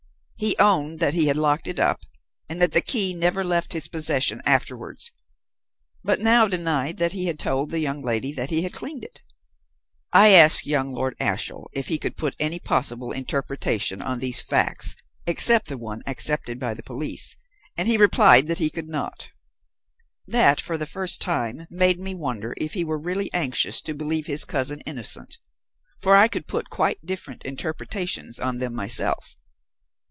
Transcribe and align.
He 0.41 0.55
owned 0.57 0.97
that 0.97 1.13
he 1.13 1.27
had 1.27 1.37
locked 1.37 1.67
it 1.67 1.79
up 1.79 2.01
and 2.49 2.59
that 2.63 2.71
the 2.71 2.81
key 2.81 3.13
never 3.13 3.43
left 3.43 3.73
his 3.73 3.87
possession 3.87 4.41
afterwards, 4.43 5.11
but 6.03 6.19
now 6.19 6.47
denied 6.47 6.97
that 6.97 7.11
he 7.11 7.27
had 7.27 7.37
told 7.37 7.69
the 7.69 7.77
young 7.77 8.01
lady 8.01 8.31
that 8.31 8.49
he 8.49 8.63
had 8.63 8.73
cleaned 8.73 9.03
it. 9.03 9.21
I 10.11 10.29
asked 10.29 10.65
young 10.65 10.95
Lord 10.95 11.15
Ashiel 11.19 11.69
if 11.73 11.89
he 11.89 11.99
could 11.99 12.17
put 12.17 12.35
any 12.39 12.57
possible 12.57 13.11
interpretation 13.11 14.01
on 14.01 14.17
these 14.17 14.41
facts 14.41 14.95
except 15.27 15.67
the 15.67 15.77
one 15.77 16.01
accepted 16.07 16.57
by 16.59 16.73
the 16.73 16.81
police, 16.81 17.37
and 17.77 17.87
he 17.87 17.95
replied 17.97 18.47
that 18.47 18.57
he 18.57 18.71
could 18.71 18.89
not. 18.89 19.29
That, 20.25 20.59
for 20.59 20.75
the 20.75 20.87
first 20.87 21.21
time, 21.21 21.67
made 21.69 21.99
me 21.99 22.15
wonder 22.15 22.55
if 22.57 22.73
he 22.73 22.83
were 22.83 22.97
really 22.97 23.31
anxious 23.31 23.79
to 23.81 23.93
believe 23.93 24.25
his 24.25 24.43
cousin 24.43 24.81
innocent. 24.87 25.37
For 25.99 26.15
I 26.15 26.27
could 26.27 26.47
put 26.47 26.71
quite 26.71 27.05
different 27.05 27.43
interpretations 27.45 28.39
on 28.39 28.57
them 28.57 28.73
myself. 28.73 29.35